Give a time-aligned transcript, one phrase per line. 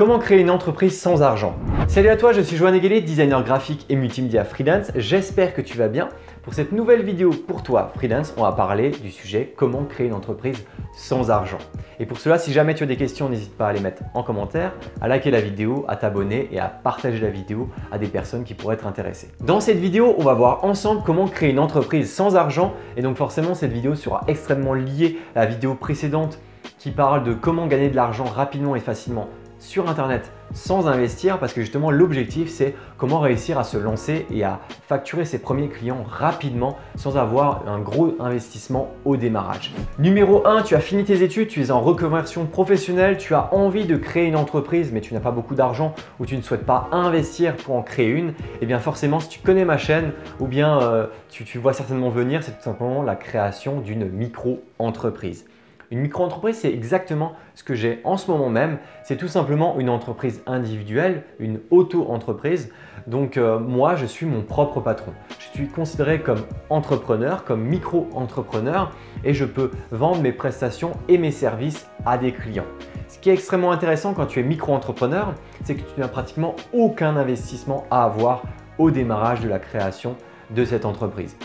[0.00, 1.54] Comment créer une entreprise sans argent
[1.86, 4.90] Salut à toi, je suis Joanne Eguelé, designer graphique et multimédia freelance.
[4.94, 6.08] J'espère que tu vas bien.
[6.42, 10.14] Pour cette nouvelle vidéo pour toi, freelance, on va parler du sujet comment créer une
[10.14, 10.64] entreprise
[10.96, 11.58] sans argent.
[11.98, 14.22] Et pour cela, si jamais tu as des questions, n'hésite pas à les mettre en
[14.22, 18.44] commentaire, à liker la vidéo, à t'abonner et à partager la vidéo à des personnes
[18.44, 19.28] qui pourraient être intéressées.
[19.42, 22.72] Dans cette vidéo, on va voir ensemble comment créer une entreprise sans argent.
[22.96, 26.38] Et donc forcément, cette vidéo sera extrêmement liée à la vidéo précédente
[26.78, 29.28] qui parle de comment gagner de l'argent rapidement et facilement
[29.60, 34.42] sur Internet sans investir parce que justement l'objectif c'est comment réussir à se lancer et
[34.42, 39.72] à facturer ses premiers clients rapidement sans avoir un gros investissement au démarrage.
[39.98, 43.84] Numéro 1, tu as fini tes études, tu es en reconversion professionnelle, tu as envie
[43.84, 46.88] de créer une entreprise mais tu n'as pas beaucoup d'argent ou tu ne souhaites pas
[46.90, 50.46] investir pour en créer une, et eh bien forcément si tu connais ma chaîne ou
[50.46, 55.44] bien euh, tu, tu vois certainement venir, c'est tout simplement la création d'une micro-entreprise.
[55.92, 58.78] Une micro-entreprise, c'est exactement ce que j'ai en ce moment même.
[59.02, 62.72] C'est tout simplement une entreprise individuelle, une auto-entreprise.
[63.08, 65.12] Donc euh, moi, je suis mon propre patron.
[65.40, 68.92] Je suis considéré comme entrepreneur, comme micro-entrepreneur
[69.24, 72.66] et je peux vendre mes prestations et mes services à des clients.
[73.08, 77.16] Ce qui est extrêmement intéressant quand tu es micro-entrepreneur, c'est que tu n'as pratiquement aucun
[77.16, 78.44] investissement à avoir
[78.78, 80.14] au démarrage de la création
[80.50, 81.36] de cette entreprise.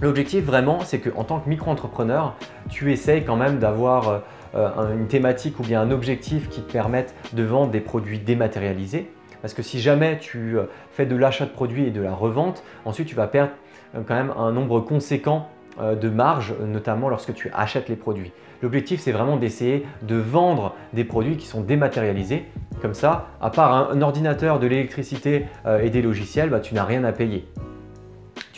[0.00, 2.36] L'objectif vraiment, c'est qu'en tant que micro-entrepreneur,
[2.68, 4.22] tu essayes quand même d'avoir
[4.54, 9.10] euh, une thématique ou bien un objectif qui te permette de vendre des produits dématérialisés.
[9.42, 12.62] Parce que si jamais tu euh, fais de l'achat de produits et de la revente,
[12.84, 13.52] ensuite tu vas perdre
[13.96, 15.48] euh, quand même un nombre conséquent
[15.80, 18.32] de marge, notamment lorsque tu achètes les produits.
[18.62, 22.46] L'objectif, c'est vraiment d'essayer de vendre des produits qui sont dématérialisés.
[22.82, 25.44] Comme ça, à part un, ordinateur, de l'électricité
[25.80, 27.46] et des logiciels, bah, tu n'as rien à payer.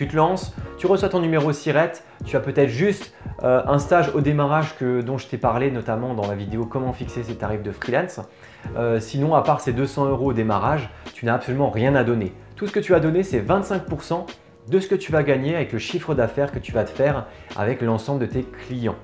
[0.01, 1.93] Tu te lances, tu reçois ton numéro SIRET,
[2.25, 3.13] tu as peut-être juste
[3.43, 6.95] euh, un stage au démarrage que, dont je t'ai parlé notamment dans la vidéo comment
[6.95, 8.19] fixer ses tarifs de freelance.
[8.77, 12.33] Euh, sinon, à part ces 200 euros au démarrage, tu n'as absolument rien à donner.
[12.57, 14.25] Tout ce que tu as donné, c'est 25%
[14.71, 17.27] de ce que tu vas gagner avec le chiffre d'affaires que tu vas te faire
[17.55, 18.97] avec l'ensemble de tes clients.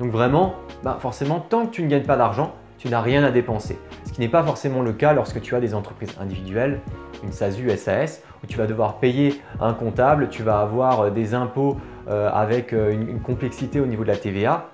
[0.00, 3.30] Donc vraiment, bah forcément, tant que tu ne gagnes pas d'argent, tu n'as rien à
[3.30, 3.78] dépenser.
[4.04, 6.82] Ce qui n'est pas forcément le cas lorsque tu as des entreprises individuelles,
[7.22, 11.34] une SASU, SAS, où tu vas devoir payer un comptable, tu vas avoir euh, des
[11.34, 11.76] impôts
[12.08, 14.68] euh, avec euh, une, complexité au niveau de la TVA,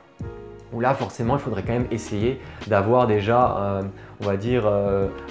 [0.72, 3.82] où là forcément il faudrait quand même essayer d'avoir déjà,
[4.20, 4.70] on va dire,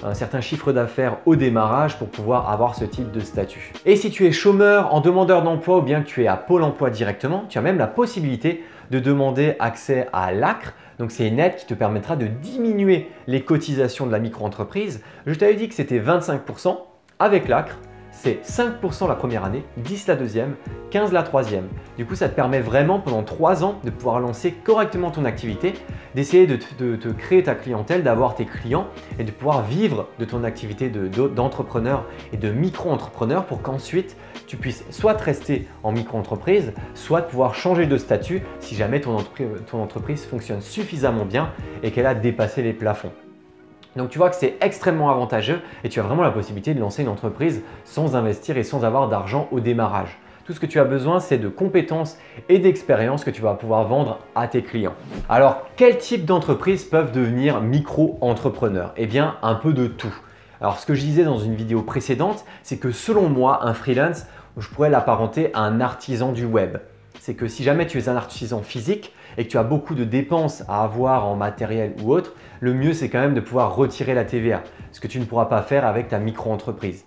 [0.03, 3.72] un certain chiffre d'affaires au démarrage pour pouvoir avoir ce type de statut.
[3.85, 6.63] Et si tu es chômeur, en demandeur d'emploi ou bien que tu es à Pôle
[6.63, 10.73] emploi directement, tu as même la possibilité de demander accès à l'ACRE.
[10.97, 15.03] Donc c'est une aide qui te permettra de diminuer les cotisations de la micro-entreprise.
[15.27, 16.77] Je t'avais dit que c'était 25%
[17.19, 17.78] avec l'ACRE
[18.17, 20.55] c'est 5% la première année, 10% la deuxième,
[20.91, 21.67] 15% la troisième.
[21.97, 25.73] Du coup, ça te permet vraiment pendant 3 ans de pouvoir lancer correctement ton activité,
[26.16, 28.88] d'essayer de, te créer ta clientèle, d'avoir tes clients
[29.19, 34.17] et de pouvoir vivre de ton activité d'entrepreneur et de micro-entrepreneur pour qu'ensuite
[34.47, 39.16] tu puisses soit rester en micro-entreprise, soit pouvoir changer de statut si jamais ton
[39.73, 41.51] entreprise fonctionne suffisamment bien
[41.83, 43.11] et qu'elle a dépassé les plafonds.
[43.97, 47.02] Donc tu vois que c'est extrêmement avantageux et tu as vraiment la possibilité de lancer
[47.02, 50.19] une entreprise sans investir et sans avoir d'argent au démarrage.
[50.46, 53.86] Tout ce que tu as besoin, c'est de compétences et d'expérience que tu vas pouvoir
[53.86, 54.94] vendre à tes clients.
[55.28, 58.94] Alors, quel type d'entreprises peuvent devenir micro-entrepreneurs?
[58.96, 60.16] Eh bien, un peu de tout.
[60.62, 64.25] Alors, ce que je disais dans une vidéo précédente, c'est que selon moi, un freelance,
[64.57, 66.78] je pourrais l'apparenter à un artisan du web.
[67.19, 70.03] C'est que si jamais tu es un artisan physique, et que tu as beaucoup de
[70.03, 74.14] dépenses à avoir en matériel ou autre, le mieux c'est quand même de pouvoir retirer
[74.14, 77.06] la TVA, ce que tu ne pourras pas faire avec ta micro-entreprise.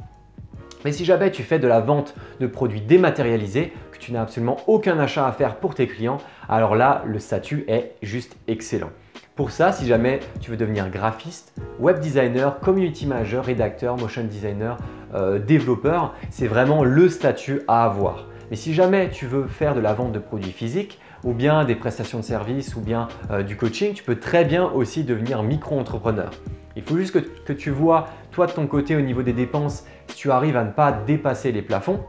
[0.85, 4.57] Mais si jamais tu fais de la vente de produits dématérialisés, que tu n'as absolument
[4.67, 6.19] aucun achat à faire pour tes clients,
[6.49, 8.91] alors là, le statut est juste excellent.
[9.37, 14.79] Pour ça, si jamais tu veux devenir graphiste, web designer, community manager, rédacteur, motion designer,
[15.15, 18.27] euh, développeur, c'est vraiment le statut à avoir.
[18.51, 21.75] Mais si jamais tu veux faire de la vente de produits physiques, ou bien des
[21.75, 26.31] prestations de services, ou bien euh, du coaching, tu peux très bien aussi devenir micro-entrepreneur.
[26.77, 30.17] Il faut juste que, tu vois, toi de ton côté, au niveau des dépenses, si
[30.17, 32.01] tu arrives à ne pas dépasser les plafonds,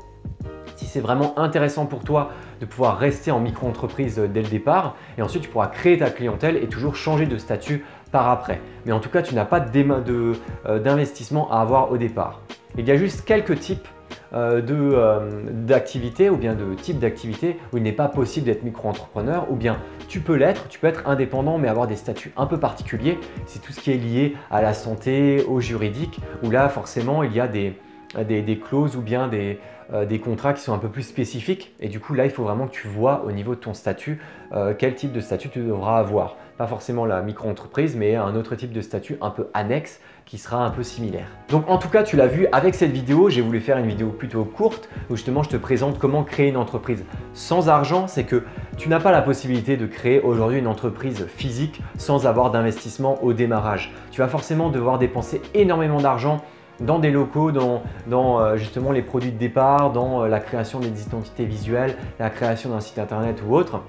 [0.75, 4.95] si c'est vraiment intéressant pour toi de pouvoir rester en micro-entreprise euh, dès le départ,
[5.17, 8.61] et ensuite tu pourras créer ta clientèle et toujours changer de statut par après.
[8.85, 12.41] Mais en tout cas, tu n'as pas euh, d'investissement à avoir au départ.
[12.77, 13.87] Il y a juste quelques types
[14.33, 19.51] euh, euh, d'activités ou bien de types d'activités où il n'est pas possible d'être micro-entrepreneur
[19.51, 22.57] ou bien tu peux l'être, tu peux être indépendant mais avoir des statuts un peu
[22.57, 23.19] particuliers.
[23.45, 27.33] C'est tout ce qui est lié à la santé, au juridique où là forcément il
[27.33, 27.75] y a des,
[28.19, 29.59] des, clauses ou bien des,
[29.93, 32.43] euh, des, contrats qui sont un peu plus spécifiques et du coup là il faut
[32.43, 34.21] vraiment que tu vois au niveau de ton statut
[34.77, 36.35] quel type de statut tu devras avoir.
[36.57, 40.63] pas forcément la micro-entreprise, mais un autre type de statut un peu annexe qui sera
[40.63, 41.27] un peu similaire.
[41.49, 44.09] Donc en tout cas, tu l'as vu avec cette vidéo, j'ai voulu faire une vidéo
[44.09, 47.03] plutôt courte où justement je te présente comment créer une entreprise
[47.33, 48.07] sans argent.
[48.07, 48.43] C'est que
[48.77, 53.33] tu n'as pas la possibilité de créer aujourd'hui une entreprise physique sans avoir d'investissement au
[53.33, 53.93] démarrage.
[54.11, 56.41] Tu vas forcément devoir dépenser énormément d'argent
[56.81, 57.81] dans des locaux, dans,
[58.11, 62.71] euh, justement les produits de départ, dans euh, la création des identités visuelles, la création
[62.71, 63.81] d'un site internet ou autre.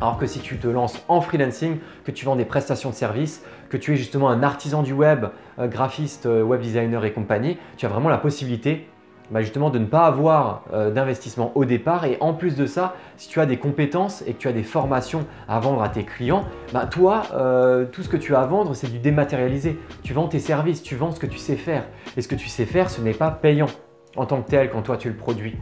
[0.00, 3.44] Alors que si tu te lances en freelancing, que tu vends des prestations de services,
[3.68, 5.26] que tu es justement un artisan du web,
[5.58, 8.88] euh, graphiste, web designer et compagnie, tu as vraiment la possibilité
[9.30, 12.94] bah, justement de ne pas avoir euh, d'investissement au départ et en plus de ça,
[13.16, 16.04] si tu as des compétences et que tu as des formations à vendre à tes
[16.04, 19.78] clients, bah, toi, euh, tout ce que tu as à vendre, c'est du dématérialisé.
[20.02, 21.84] Tu vends tes services, tu vends ce que tu sais faire.
[22.16, 23.68] Et ce que tu sais faire, ce n'est pas payant
[24.16, 25.56] en tant que tel quand toi tu le produis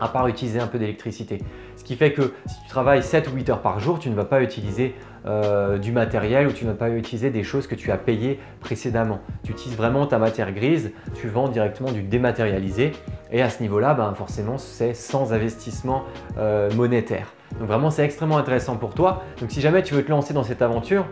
[0.00, 1.38] à part utiliser un peu d'électricité.
[1.76, 4.14] Ce qui fait que si tu travailles 7 ou 8 heures par jour, tu ne
[4.14, 4.94] vas pas utiliser
[5.26, 8.40] euh, du matériel ou tu ne vas pas utiliser des choses que tu as payées
[8.60, 9.20] précédemment.
[9.44, 12.92] Tu utilises vraiment ta matière grise, tu vends directement du dématérialisé
[13.30, 16.04] et à ce niveau-là, ben, forcément, c'est sans investissement
[16.38, 17.32] euh, monétaire.
[17.58, 19.22] Donc vraiment, c'est extrêmement intéressant pour toi.
[19.40, 21.06] Donc si jamais tu veux te lancer dans cette aventure,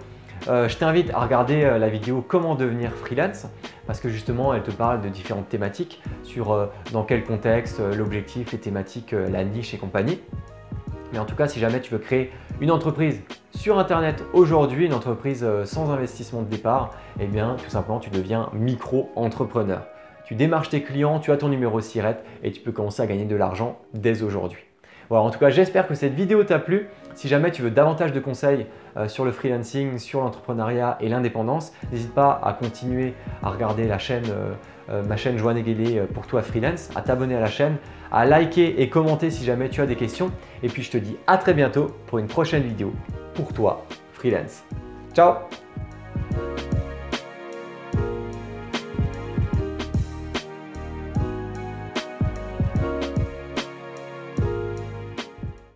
[0.46, 3.46] euh, je t'invite à regarder euh, la vidéo Comment devenir freelance
[3.86, 8.52] parce que justement elle te parle de différentes thématiques sur euh, dans quel contexte, l'objectif,
[8.52, 10.20] les thématiques, la niche et compagnie.
[11.12, 12.30] Mais en tout cas, si jamais tu veux créer
[12.60, 13.22] une entreprise
[13.54, 18.50] sur Internet aujourd'hui, une entreprise sans investissement de départ, eh bien tout simplement tu deviens
[18.52, 19.82] micro-entrepreneur.
[20.26, 23.24] Tu démarches tes clients, tu as ton numéro SIRET et tu peux commencer à gagner
[23.24, 24.60] de l'argent dès aujourd'hui.
[25.08, 26.88] Voilà, en tout cas, j'espère que cette vidéo t'a plu.
[27.18, 28.66] Si jamais tu veux davantage de conseils
[28.96, 33.12] euh, sur le freelancing, sur l'entrepreneuriat et l'indépendance, n'hésite pas à continuer
[33.42, 34.52] à regarder la chaîne, euh,
[34.88, 37.74] euh, ma chaîne Joanne Eguélé pour toi freelance, à t'abonner à la chaîne,
[38.12, 40.30] à liker et commenter si jamais tu as des questions.
[40.62, 42.92] Et puis je te dis à très bientôt pour une prochaine vidéo
[43.34, 44.62] pour toi freelance.
[45.12, 45.38] Ciao